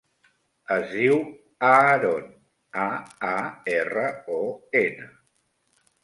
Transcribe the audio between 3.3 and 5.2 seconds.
a, erra, o, ena.